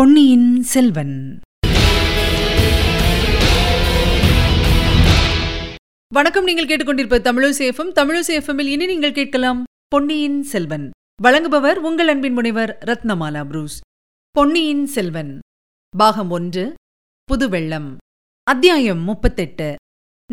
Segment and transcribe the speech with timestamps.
[0.00, 1.40] பொன்னியின் செல்வன்.
[6.14, 10.90] வணக்கம் நீங்கள் கேட்டுக்கொண்டிருப்ப தமிழசேஃபம் தமிழசேஃபமில் இனி நீங்கள் கேட்கலாம் பொன்னியின் செல்வன்.
[11.22, 13.80] வழங்குபவர் உங்கள் அன்பின் முனைவர் ரத்னமாலா புரூஸ்.
[14.30, 15.38] பொன்னியின் செல்வன்.
[15.96, 16.74] பாகம் ஒன்று
[17.32, 17.96] புதுவெள்ளம்.
[18.42, 19.74] அத்தியாயம் முப்பத்தெட்டு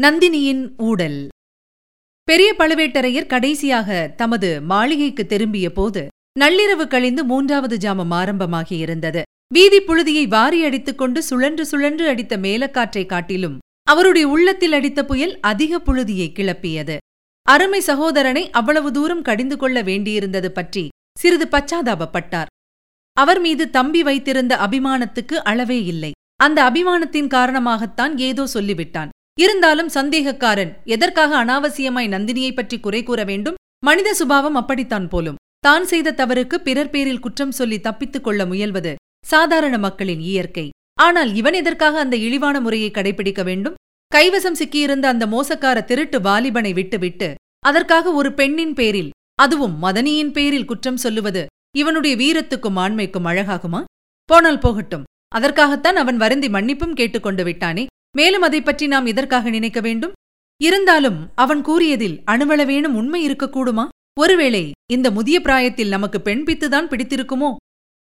[0.02, 1.28] நந்தினியின் ஊடல்.
[2.24, 6.08] பெரிய பழுவேட்டரையர் கடைசியாக தமது மாளிகைக்கு திரும்பிய போது
[6.40, 9.24] நள்ளிரவு கழிந்து மூன்றாவது ஜாமம் ஆரம்பமாகி இருந்தது.
[9.54, 15.80] வீதி புழுதியை வாரி அடித்துக் கொண்டு சுழன்று சுழன்று அடித்த மேலக்காற்றை காட்டிலும் அவருடைய உள்ளத்தில் அடித்த புயல் அதிக
[15.80, 16.98] புழுதியை கிளப்பியது.
[17.44, 22.46] அருமை சகோதரனை அவ்வளவு தூரம் கடிந்து கொள்ள வேண்டியிருந்தது பற்றி சிறிது பச்சாதாபப்பட்டார்.
[23.14, 26.12] அவர் மீது தம்பி வைத்திருந்த அபிமானத்துக்கு அளவே இல்லை.
[26.36, 29.10] அந்த அபிமானத்தின் காரணமாகத்தான் ஏதோ சொல்லிவிட்டான்.
[29.40, 33.56] இருந்தாலும் சந்தேகக்காரன் எதற்காக அனாவசியமாய் நந்தினியைப் பற்றி குறை கூற வேண்டும்?
[33.84, 35.36] மனித சுபாவம் அப்படித்தான் போலும்.
[35.60, 38.96] தான் செய்த தவறுக்கு பிறர் பேரில் குற்றம் சொல்லி தப்பித்துக் கொள்ள முயல்வது
[39.28, 40.70] சாதாரண மக்களின் இயற்கை.
[41.00, 43.76] ஆனால் இவன் எதற்காக அந்த இழிவான முறையை கடைபிடிக்க வேண்டும்?
[44.16, 50.98] கைவசம் சிக்கியிருந்த அந்த மோசக்கார திருட்டு வாலிபனை விட்டுவிட்டு அதற்காக ஒரு பெண்ணின் பேரில் அதுவும் மதனியின் பேரில் குற்றம்
[50.98, 51.46] சொல்லுவது
[51.78, 53.82] இவனுடைய வீரத்துக்கும் ஆண்மைக்கும் அழகாகுமா?
[54.30, 55.04] போனால் போகட்டும்.
[55.36, 57.86] அதற்காகத்தான் அவன் வருந்தி மன்னிப்பும் கேட்டுக்கொண்டு விட்டானே.
[58.18, 60.16] மேலும் அதை பற்றி நாம் இதற்காக நினைக்க வேண்டும்?
[60.62, 63.86] இருந்தாலும் அவன் கூறியதில் அணுவளவேனும் உண்மை இருக்கக்கூடுமா?
[64.20, 67.50] ஒருவேளை இந்த முதிய பிராயத்தில் நமக்கு பெண் பித்துதான் பிடித்திருக்குமோ?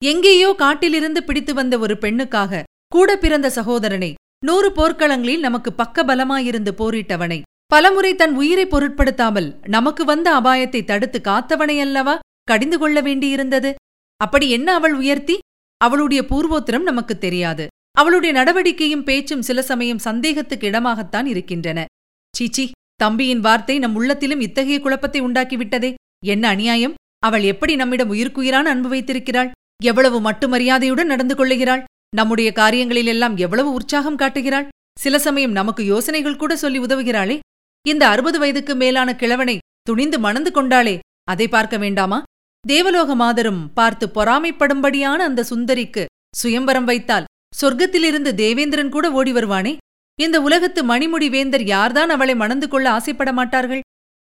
[0.02, 4.14] எங்கேயோ காட்டிலிருந்து பிடித்து வந்த ஒரு பெண்ணுக்காக கூட பிறந்த சகோதரனை
[4.46, 7.42] நூறு போர்க்களங்களில் நமக்கு பக்க பலமாயிருந்து போரிட்டவனை.
[7.68, 13.74] பலமுறை தன் உயிரை பொருட்படுத்தாமல் நமக்கு வந்த அபாயத்தை தடுத்து காத்தவனையல்லவா கடிந்து கொள்ள வேண்டியிருந்தது.
[14.22, 15.40] அப்படி என்ன அவள் உயர்த்தி?
[15.78, 17.66] அவளுடைய பூர்வோத்திரம் நமக்கு தெரியாது.
[17.92, 21.86] அவளுடைய நடவடிக்கையும் பேச்சும் சில சமயம் சந்தேகத்துக்கு இடமாகத்தான் இருக்கின்றன.
[22.34, 25.94] சீச்சி தம்பியின் வார்த்தை நம் உள்ளத்திலும் இத்தகைய குழப்பத்தை உண்டாக்கிவிட்டதே.
[26.26, 26.94] என்ன அநியாயம்?
[27.20, 29.52] அவள் எப்படி நம்மிடம் உயிர்க்குயிரான அன்பு வைத்திருக்கிறாள்?
[29.84, 31.84] எவ்வளவு மட்டு மரியாதையுடன் நடந்து கொள்ளுகிறாள்?
[32.16, 34.68] நம்முடைய காரியங்களிலெல்லாம் எவ்வளவு உற்சாகம் காட்டுகிறாள்?
[35.00, 37.40] சில சமயம் நமக்கு யோசனைகள் கூட சொல்லி உதவுகிறாளே.
[37.88, 42.24] இந்த அறுபது வயதுக்கு மேலான கிழவனை துணிந்து மணந்து கொண்டாளே அதை பார்க்க வேண்டாமா?
[42.68, 47.26] தேவலோக மாதரும் பார்த்து பொறாமைப்படும்படியான அந்த சுந்தரிக்கு சுயம்பரம் வைத்தால்
[47.62, 49.78] சொர்க்கத்திலிருந்து தேவேந்திரன் கூட ஓடி வருவானே?
[50.20, 53.82] இந்த உலகத்து மணிமுடி வேந்தர் யார்தான் அவளை மணந்து கொள்ள ஆசைப்பட மாட்டார்கள்?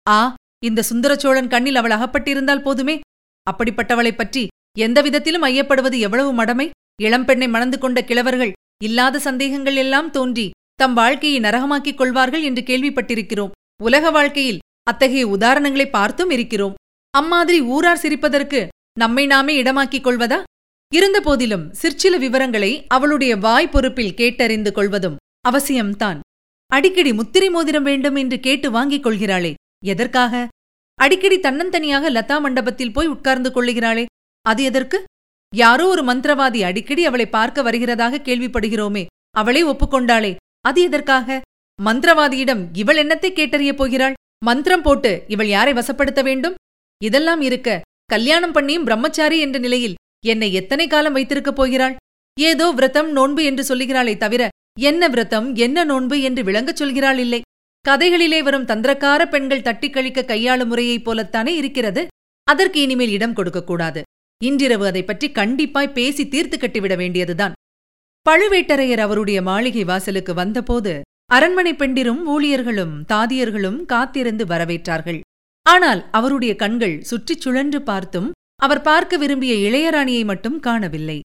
[0.09, 2.99] ஆ இந்த சுந்தரச்சோழன் கண்ணில் அவள் அகப்பட்டிருந்தால் போதுமே.
[3.51, 4.47] அப்படிப்பட்டவளைப் பற்றி
[4.79, 6.69] எந்த விதத்திலும் ஐயப்படுவது எவ்வளவு மடமை?
[7.01, 8.51] இளம்பெண்ணை மணந்து கொண்ட கிழவர்கள்
[8.83, 13.53] இல்லாத சந்தேகங்கள் எல்லாம் தோன்றி தம் வாழ்க்கையை நரகமாக்கிக் கொள்வார்கள் என்று கேள்விப்பட்டிருக்கிறோம்.
[13.83, 16.75] உலக வாழ்க்கையில் அத்தகைய உதாரணங்களை பார்த்தும் இருக்கிறோம்.
[17.13, 18.59] அம்மாதிரி ஊரார் சிரிப்பதற்கு
[18.99, 20.39] நம்மை நாமே இடமாக்கிக் கொள்வதா?
[20.95, 25.17] இருந்தபோதிலும் சிற்சில விவரங்களை அவளுடைய வாய் பொறுப்பில் கேட்டறிந்து கொள்வதும்
[25.49, 26.19] அவசியம்தான்.
[26.71, 29.53] அடிக்கடி முத்திரை மோதிரம் வேண்டும் என்று கேட்டு வாங்கிக் கொள்கிறாளே
[29.85, 30.47] எதற்காக?
[30.99, 34.05] அடிக்கடி தன்னந்தனியாக லதா மண்டபத்தில் போய் உட்கார்ந்து கொள்ளுகிறாளே
[34.49, 34.97] அது எதற்கு?
[35.53, 39.03] யாரோ ஒரு மந்திரவாதி அடிக்கடி அவளை பார்க்க வருகிறதாக கேள்விப்படுகிறோமே
[39.35, 40.31] அவளே ஒப்புக்கொண்டாளே
[40.61, 41.39] அது எதற்காக?
[41.79, 44.15] மந்திரவாதியிடம் இவள் என்னத்தை கேட்டறியப் போகிறாள்?
[44.45, 46.55] மந்திரம் போட்டு இவள் யாரை வசப்படுத்த வேண்டும்?
[47.01, 47.79] இதெல்லாம் இருக்க
[48.13, 51.95] கல்யாணம் பண்ணியும் பிரம்மச்சாரி என்ற நிலையில் என்னை எத்தனை காலம் வைத்திருக்கப் போகிறாள்?
[52.37, 54.43] ஏதோ விரதம் நோன்பு என்று சொல்லுகிறாளே தவிர
[54.79, 57.41] என்ன விரதம் என்ன நோன்பு என்று விளங்கச் சொல்கிறாள் இல்லை.
[57.85, 62.01] கதைகளிலே வரும் தந்திரக்கார பெண்கள் தட்டிக் கழிக்க கையாளும் முறையைப் போலத்தானே இருக்கிறது?
[62.47, 64.01] அதற்கு இனிமேல் இடம் கொடுக்கக்கூடாது
[64.43, 67.53] இன்றிரவு அதை பற்றி கண்டிப்பாய் பேசி தீர்த்து கட்டிவிட வேண்டியதுதான்.
[68.29, 75.19] பழுவேட்டரையர் அவருடைய மாளிகை வாசலுக்கு வந்தபோது அரண்மனை பெண்டிரும் ஊழியர்களும் தாதியர்களும் காத்திருந்து வரவேற்றார்கள்.
[75.65, 81.19] ஆனால் அவருடைய கண்கள் சுற்றிச் சுழன்று பார்த்தும் அவர் பார்க்க விரும்பிய இளையராணியை மட்டும் காணவில்லை.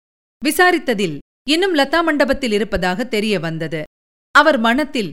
[0.44, 1.19] விசாரித்ததில்
[1.50, 3.83] இன்னும் லதா மண்டபத்தில் இருப்பதாக தெரிய வந்தது.
[4.31, 5.11] அவர் மனத்தில்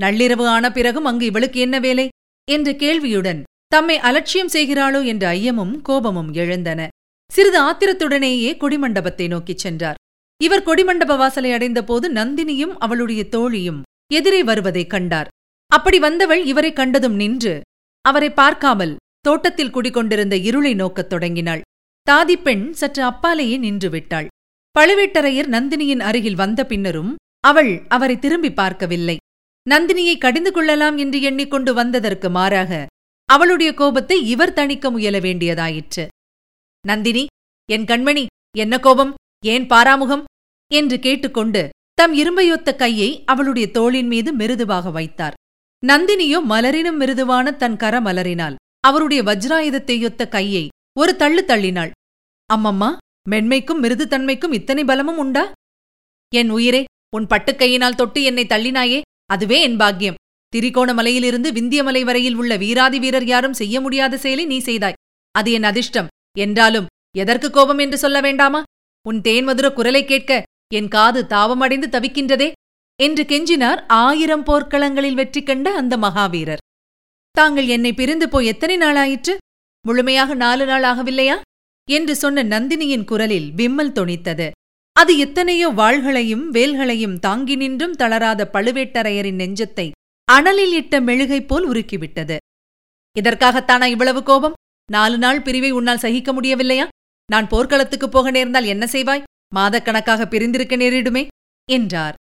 [0.00, 2.08] நள்ளிரவு ஆன பிறகும் அங்கு இவளுக்கு என்ன வேலை?
[2.50, 5.04] என்ற கேள்வியுடன் தம்மை அலட்சியம் செய்கிறாளோ?
[5.04, 6.88] என்ற ஐயமும் கோபமும் எழுந்தன.
[7.32, 9.98] சிறிது ஆத்திரத்துடனேயே கொடிமண்டபத்தை நோக்கிச் சென்றார்.
[10.40, 13.78] இவர் கொடிமண்டப வாசலை அடைந்தபோது நந்தினியும் அவளுடைய தோழியும்
[14.12, 15.28] எதிரே வருவதைக் கண்டார்.
[15.70, 17.54] அப்படி வந்தவள் இவரை கண்டதும் நின்று
[18.04, 21.60] அவரை பார்க்காமல் தோட்டத்தில் குடிகொண்டிருந்த இருளை நோக்கத் தொடங்கினாள்.
[22.10, 24.28] தாதிப்பெண் சற்று அப்பாலேயே நின்று விட்டாள்
[24.78, 29.16] பழுவேட்டரையர் நந்தினியின் அருகில் வந்த பின்னரும் அவள் அவரை திரும்பி பார்க்கவில்லை.
[29.70, 32.86] நந்தினியை கடிந்து கொள்ளலாம் என்று எண்ணிக்கொண்டு வந்ததற்கு மாறாக
[33.28, 36.04] அவளுடைய கோபத்தை இவர் தணிக்க முயல வேண்டியதாயிற்று.
[36.86, 37.26] நந்தினி
[37.72, 38.26] என் கண்மணி
[38.58, 39.14] என்ன கோபம்
[39.44, 40.24] ஏன் பாராமுகம்?
[40.70, 45.34] என்று கேட்டுக்கொண்டு தம் இரும்பையொத்த கையை அவளுடைய தோளின் மீது மிருதுவாக வைத்தார்.
[45.86, 50.68] நந்தினியோ மலரினும் மிருதுவான தன் கர மலரினால் அவருடைய வஜ்ராயுதத்தையொத்த கையை
[50.98, 51.90] ஒரு தள்ளு தள்ளினாள்.
[52.54, 52.96] அம்மம்மா
[53.30, 55.44] மென்மைக்கும் மிருதுத்தன்மைக்கும் இத்தனை பலமும் உண்டா?
[56.34, 56.84] என் உயிரே
[57.16, 60.18] உன் பட்டுக்கையினால் தொட்டு என்னை தள்ளினாயே அதுவே என் பாக்கியம்.
[60.56, 64.98] திரிகோணமலையிலிருந்து விந்தியமலை வரையில் உள்ள வீராதி வீரர் யாரும் செய்ய முடியாத செயலை நீ செய்தாய்.
[65.34, 66.10] அது என் அதிர்ஷ்டம்.
[66.38, 66.86] என்றாலும்
[67.18, 68.62] எதற்கு கோபம் என்று சொல்ல வேண்டாமா?
[69.06, 70.42] உன் தேன்மதுர குரலை கேட்க
[70.74, 72.52] என் காது தாவமடைந்து தவிக்கின்றதே?
[73.00, 76.62] என்று கெஞ்சினார் ஆயிரம் போர்க்களங்களில் வெற்றி கண்ட அந்த மகாவீரர்.
[77.30, 79.36] தாங்கள் என்னை பிரிந்து போய் எத்தனை நாளாயிற்று?
[79.86, 81.40] முழுமையாக நாலு நாள் ஆகவில்லையா?
[81.88, 84.50] என்று சொன்ன நந்தினியின் குரலில் விம்மல் தொனித்தது.
[84.92, 89.90] அது எத்தனையோ வாள்களையும் வேல்களையும் தாங்கி நின்றும் தளராத பழுவேட்டரையரின் நெஞ்சத்தை
[90.32, 92.36] அனலில் இட்ட மெழுகை போல் உருக்கிவிட்டது.
[93.20, 94.52] இதற்காகத்தானா இவ்வளவு கோபம்?
[94.92, 96.88] நாலு நாள் பிரிவை உன்னால் சகிக்க முடியவில்லையா?
[97.30, 99.22] நான் போர்க்களத்துக்குப் போக நேர்ந்தால் என்ன செய்வாய்?
[99.54, 101.26] மாதக்கணக்காக பிரிந்திருக்க நேரிடுமே
[101.72, 102.14] என்றார்.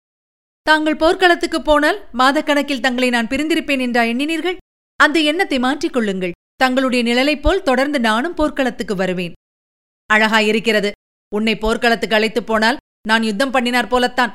[0.63, 4.57] தாங்கள் போர்க்களத்துக்குப் போனால் மாதக்கணக்கில் தங்களை நான் பிரிந்திருப்பேன் என்றா எண்ணினீர்கள்?
[4.97, 6.31] அந்த எண்ணத்தை மாற்றிக் கொள்ளுங்கள்.
[6.57, 9.33] தங்களுடைய நிழலைப் போல் தொடர்ந்து நானும் போர்க்களத்துக்கு வருவேன்.
[10.15, 10.91] அழகாயிருக்கிறது.
[11.35, 12.77] உன்னை போர்க்களத்துக்கு அழைத்துப் போனால்
[13.09, 14.33] நான் யுத்தம் பண்ணினார் போலத்தான்.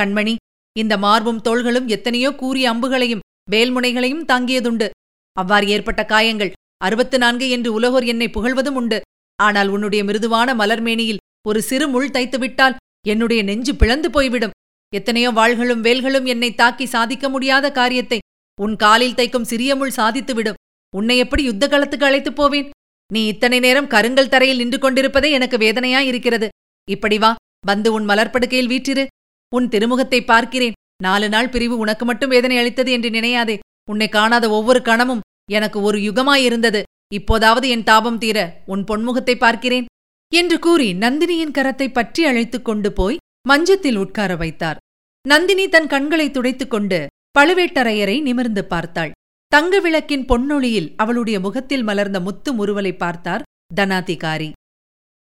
[0.00, 0.36] கண்மணி
[0.78, 4.90] இந்த மார்பும் தோள்களும் எத்தனையோ கூறிய அம்புகளையும் வேல்முனைகளையும் தாங்கியதுண்டு.
[5.32, 8.98] அவ்வாறு ஏற்பட்ட காயங்கள் அறுபத்து நான்கு என்று உலகோர் என்னை புகழ்வதும் உண்டு.
[9.38, 12.78] ஆனால் உன்னுடைய மிருதுவான மலர்மேனியில் ஒரு சிறு முள் தைத்துவிட்டால்
[13.08, 14.54] என்னுடைய நெஞ்சு பிளந்து போய்விடும்.
[14.92, 18.18] எத்தனையோ வாள்களும் வேல்களும் என்னை தாக்கி சாதிக்க முடியாத காரியத்தை
[18.58, 20.60] உன் காலில் தைக்கும் சிறிய முள் சாதித்துவிடும்
[20.94, 22.68] உன்னை எப்படி யுத்த களத்துக்கு அழைத்துப் போவேன்?
[23.10, 26.48] நீ இத்தனை நேரம் கருங்கல் தரையில் நின்று கொண்டிருப்பதே எனக்கு வேதனையாயிருக்கிறது.
[26.88, 27.30] இப்படி வா
[27.66, 29.04] வந்து உன் மலர்ப்படுக்கையில் வீற்றிரு.
[29.52, 30.76] உன் திருமுகத்தை பார்க்கிறேன்.
[31.02, 33.56] நாலு நாள் பிரிவு உனக்கு மட்டும் வேதனை அளித்தது என்று நினையாதே.
[33.90, 36.82] உன்னை காணாத ஒவ்வொரு கணமும் எனக்கு ஒரு யுகமாயிருந்தது
[37.14, 39.86] இப்போதாவது என் தாபம் தீர உன் பொன்முகத்தை பார்க்கிறேன்.
[40.32, 44.80] என்று கூறி நந்தினியின் கரத்தை பற்றி அழைத்துக் கொண்டு போய் மஞ்சத்தில் உட்கார வைத்தார்.
[45.24, 46.98] நந்தினி தன் கண்களை துடைத்துக் கொண்டு
[47.38, 49.14] பழுவேட்டரையரை நிமிர்ந்து பார்த்தாள்.
[49.52, 53.42] தங்க விளக்கின் பொன்னொழியில் அவளுடைய முகத்தில் மலர்ந்த முத்து முறுவலை பார்த்தார்
[53.74, 54.50] தனாதிகாரி.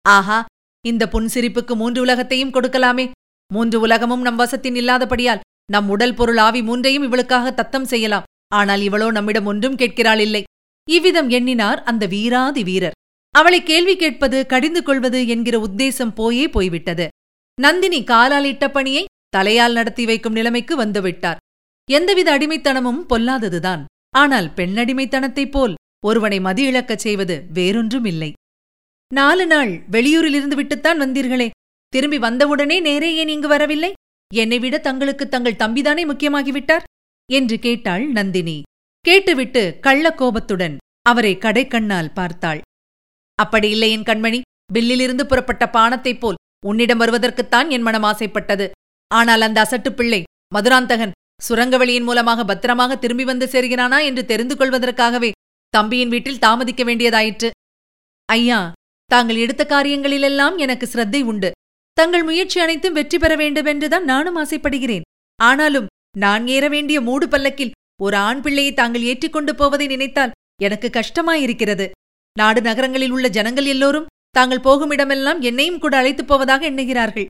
[0.04, 0.38] ஆஹா
[0.84, 3.10] இந்த புன்சிரிப்புக்கு மூன்று உலகத்தையும் கொடுக்கலாமே.
[3.50, 8.28] மூன்று உலகமும் நம் வசத்தின் இல்லாதபடியால் நம் உடல் பொருள் ஆவி மூன்றையும் இவளுக்காக தத்தம் செய்யலாம்.
[8.52, 10.43] ஆனால் இவளோ நம்மிடம் ஒன்றும் கேட்கிறாள் இல்லை
[10.88, 12.96] இவ்விதம் எண்ணினார் அந்த வீராதி வீரர்.
[13.34, 17.06] அவளை கேள்வி கேட்பது கடிந்து கொள்வது என்கிற உத்தேசம் போயே போய்விட்டது.
[17.58, 19.04] நந்தினி காலால் இட்ட பணியை
[19.37, 21.40] தலையால் நடத்தி வைக்கும் நிலைமைக்கு வந்துவிட்டார்.
[21.88, 23.82] எந்தவித அடிமைத்தனமும் பொல்லாததுதான்.
[24.14, 25.75] ஆனால் பெண்ணடிமைத்தனத்தைப் போல்
[26.05, 28.31] ஒருவனை மதி இழக்கச் செய்வது வேறொன்றும் இல்லை
[29.10, 31.48] நாலு நாள் வெளியூரிலிருந்து விட்டுத்தான் வந்தீர்களே.
[31.93, 33.90] திரும்பி வந்தவுடனே நேரே ஏன் இங்கு வரவில்லை?
[34.31, 36.87] என்னை விட தங்களுக்கு தங்கள் தம்பிதானே முக்கியமாகிவிட்டார்?
[37.30, 38.62] என்று கேட்டாள் நந்தினி.
[39.00, 42.60] கேட்டுவிட்டு கள்ளக்கோபத்துடன் அவரை கடைக்கண்ணால் பார்த்தாள்.
[43.34, 44.40] அப்படி இல்லை என் கண்மணி.
[44.72, 46.34] பில்லிலிருந்து புறப்பட்ட பானத்தைப் போல்
[46.66, 48.70] உன்னிடம் வருவதற்குத்தான் என் மனம் ஆசைப்பட்டது.
[49.08, 50.22] ஆனால் அந்த அசட்டுப் பிள்ளை
[50.54, 51.10] மதுராந்தகன்
[51.48, 55.30] சுரங்கவெளியின் மூலமாக பத்திரமாக திரும்பி வந்து சேர்கிறானா என்று தெரிந்து கொள்வதற்காகவே
[55.69, 57.50] தம்பியின் வீட்டில் தாமதிக்க வேண்டியதாயிற்று.
[58.24, 58.72] ஐயா
[59.06, 61.50] தாங்கள் எடுத்த காரியங்களிலெல்லாம் எனக்கு சிரத்தை உண்டு.
[61.92, 65.02] தங்கள் முயற்சி அனைத்தும் வெற்றி பெற வேண்டுமென்றுதான் நானும் ஆசைப்படுகிறேன்.
[65.36, 65.86] ஆனாலும்
[66.19, 67.70] நான் ஏற வேண்டிய மூடு பல்லக்கில்
[68.03, 70.31] ஒரு ஆண் பிள்ளையை தாங்கள் ஏற்றிக்கொண்டு போவதை நினைத்தால்
[70.62, 71.91] எனக்கு கஷ்டமாயிருக்கிறது.
[72.38, 77.26] நாடு நகரங்களில் உள்ள ஜனங்கள் எல்லோரும் தாங்கள் போகும் இடமெல்லாம் என்னையும் கூட அழைத்துப் போவதாக எண்ணுகிறார்கள்.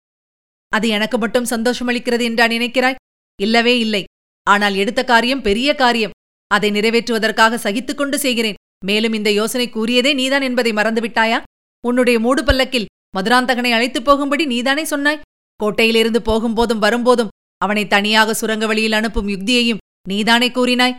[0.68, 2.94] அது எனக்கு மட்டும் சந்தோஷமளிக்கிறது என்றா நினைக்கிறாய்?
[3.40, 4.04] இல்லவே இல்லை.
[4.42, 6.10] ஆனால் எடுத்த காரியம் பெரிய காரியம்.
[6.46, 8.54] அதை நிறைவேற்றுவதற்காக சகித்துக் கொண்டு செய்கிறேன்.
[8.84, 11.42] மேலும் இந்த யோசனை கூறியதே நீதான் என்பதை மறந்துவிட்டாயா?
[11.86, 12.86] உன்னுடைய மூடு பல்லக்கில்
[13.16, 15.20] மதுராந்தகனை அழைத்துப் போகும்படி நீதானே சொன்னாய்?
[15.62, 17.31] கோட்டையிலிருந்து போகும்போதும் வரும்போதும்
[17.64, 20.96] அவனை தனியாக சுரங்க வழியில் அனுப்பும் யுக்தியையும் நீதானே கூறினாய்?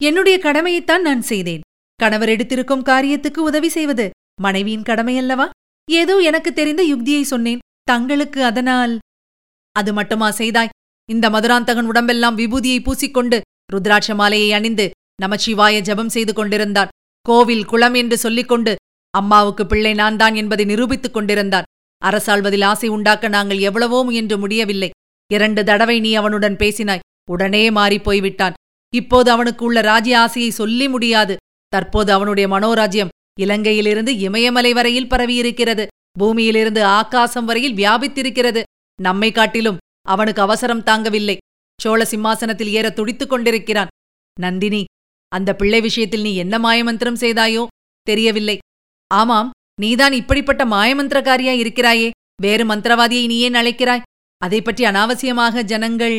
[0.00, 1.62] என்னுடைய கடமையைத்தான் நான் செய்தேன்.
[2.00, 4.06] கணவர் எடுத்திருக்கும் காரியத்துக்கு உதவி செய்வது
[4.44, 5.46] மனைவியின் கடமையல்லவா?
[5.88, 7.62] ஏதோ எனக்கு தெரிந்த யுக்தியை சொன்னேன்.
[7.90, 8.94] தங்களுக்கு அதனால்
[9.76, 10.74] அது மட்டுமா செய்தாய்?
[11.08, 13.38] இந்த மதுராந்தகன் உடம்பெல்லாம் விபூதியை பூசிக்கொண்டு
[13.72, 14.86] ருத்ராட்ச மாலையை அணிந்து
[15.22, 16.92] நமச்சிவாய ஜபம் செய்து கொண்டிருந்தான்
[17.26, 18.72] கோவில் குளம் என்று சொல்லிக் கொண்டு
[19.14, 21.68] அம்மாவுக்கு பிள்ளை நான் தான் என்பதை நிரூபித்துக் கொண்டிருந்தான்
[22.02, 24.90] அரசாள்வதில் ஆசை உண்டாக்க நாங்கள் எவ்வளவோ முயன்று முடியவில்லை.
[25.32, 26.98] இரண்டு தடவை நீ அவனுடன் பேசினாய்.
[27.30, 28.52] உடனே மாறிப் போய்விட்டான்
[28.94, 31.36] இப்போது அவனுக்கு உள்ள ராஜ்ய ஆசையை சொல்லி முடியாது.
[31.68, 33.08] தற்போது அவனுடைய மனோராஜ்யம்
[33.40, 35.86] இலங்கையிலிருந்து இமயமலை வரையில் பரவியிருக்கிறது.
[36.18, 38.62] பூமியிலிருந்து ஆகாசம் வரையில் வியாபித்திருக்கிறது.
[39.02, 39.76] நம்மை காட்டிலும்
[40.08, 41.36] அவனுக்கு அவசரம் தாங்கவில்லை.
[41.82, 43.88] சோழ சிம்மாசனத்தில் ஏற துடித்துக் கொண்டிருக்கிறான்.
[44.40, 44.84] நந்தினி
[45.28, 47.66] அந்த பிள்ளை விஷயத்தில் நீ என்ன மாயமந்திரம் செய்தாயோ
[48.02, 48.58] தெரியவில்லை.
[49.14, 52.10] ஆமாம் நீதான் இப்படிப்பட்ட மாயமந்திரக்காரியா இருக்கிறாயே.
[52.42, 54.02] வேறு மந்திரவாதியை நீ ஏன் அழைக்கிறாய்?
[54.42, 56.18] அதை பற்றி அனாவசியமாக ஜனங்கள்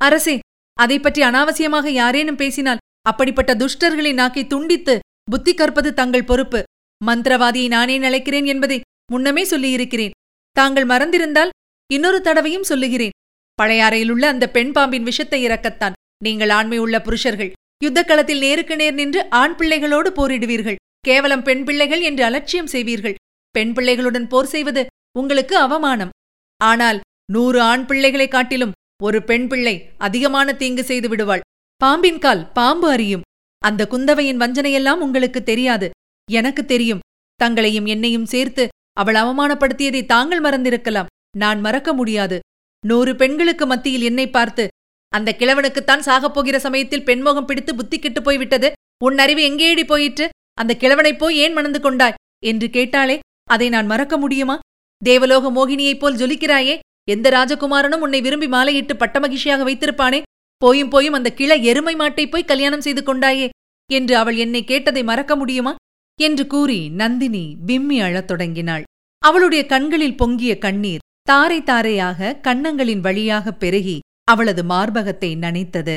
[0.00, 0.36] அரசே
[0.78, 4.94] அதை பற்றி அனாவசியமாக யாரேனும் பேசினால் அப்படிப்பட்ட துஷ்டர்களை நாக்கி துண்டித்து
[5.32, 6.60] புத்தி கற்பது தங்கள் பொறுப்பு.
[7.00, 8.78] மந்திரவாதியை நானே நினைக்கிறேன் என்பதை
[9.12, 10.14] முன்னமே சொல்லியிருக்கிறேன்.
[10.56, 11.52] தாங்கள் மறந்திருந்தால்
[11.90, 13.14] இன்னொரு தடவையும் சொல்லுகிறேன்.
[13.58, 15.96] பழையாறையிலுள்ள அந்த பெண் பாம்பின் விஷத்தை இறக்கத்தான்.
[16.24, 17.52] நீங்கள் ஆண்மை உள்ள புருஷர்கள்
[17.84, 20.80] யுத்தக்களத்தில் நேருக்கு நேர் நின்று ஆண் பிள்ளைகளோடு போரிடுவீர்கள்.
[21.08, 23.18] கேவலம் பெண் பிள்ளைகள் என்று அலட்சியம் செய்வீர்கள்.
[23.54, 24.82] பெண் பிள்ளைகளுடன் போர் செய்வது
[25.20, 26.12] உங்களுக்கு அவமானம்.
[26.60, 26.98] ஆனால்
[27.30, 28.72] நூறு ஆண் பிள்ளைகளைக் காட்டிலும்
[29.02, 31.40] ஒரு பெண் பிள்ளை அதிகமான தீங்கு செய்து விடுவாள்.
[31.76, 33.20] பாம்பின் கால் பாம்பு அறியும்
[33.58, 35.90] அந்த குந்தவையின் வஞ்சனையெல்லாம் உங்களுக்கு தெரியாது.
[36.30, 36.98] எனக்கு தெரியும்.
[37.34, 41.06] தங்களையும் என்னையும் சேர்த்து அவள் அவமானப்படுத்தியதை தாங்கள் மறந்திருக்கலாம்.
[41.36, 42.38] நான் மறக்க முடியாது.
[42.86, 44.68] நூறு பெண்களுக்கு மத்தியில் என்னை பார்த்து
[45.08, 48.72] அந்த கிழவனுக்குத்தான் சாகப் போகிற சமயத்தில் பெண்மோகம் பிடித்து புத்தி கெட்டுப் போய்விட்டது.
[49.04, 50.28] உன் அறிவு எங்கேடி போயிற்று?
[50.54, 52.14] அந்த கிழவனைப் போய் ஏன் மணந்து கொண்டாய்?
[52.44, 53.18] என்று கேட்டாளே
[53.50, 54.58] அதை நான் மறக்க முடியுமா?
[55.04, 56.78] தேவலோக மோகினியைப் போல் ஜொலிக்கிறாயே.
[57.10, 60.22] எந்த ராஜகுமாரனும் உன்னை விரும்பி மாலையிட்டு பட்டமகிழ்ச்சியாக வைத்திருப்பானே?
[60.56, 63.48] போயும் போயும் அந்த கிள எருமை மாட்டை போய் கல்யாணம் செய்து கொண்டாயே?
[63.92, 65.72] என்று அவள் என்னை கேட்டதை மறக்க முடியுமா?
[66.20, 68.84] என்று கூறி நந்தினி விம்மி அழத் தொடங்கினாள்.
[69.18, 75.96] அவளுடைய கண்களில் பொங்கிய கண்ணீர் தாரை தாரையாக கன்னங்களின் வழியாக பெருகி அவளது மார்பகத்தை நனைத்தது.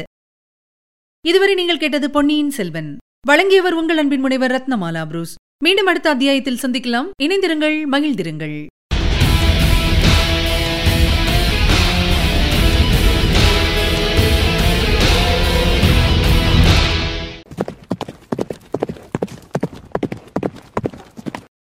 [1.25, 2.97] இதுவரை நீங்கள் கேட்டது பொன்னியின் செல்வன்.
[3.27, 5.35] வழங்கியவர் உங்கள் அன்பின் முனைவர் ரத்னமாலா புரூஸ்.
[5.63, 7.09] மீண்டும் அடுத்த அத்தியாயத்தில் சந்திக்கலாம்.
[7.23, 8.57] இணைந்திருங்கள் மகிழ்ந்திருங்கள்.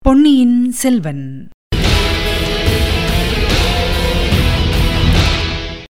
[0.06, 1.50] பொன்னியின் செல்வன்.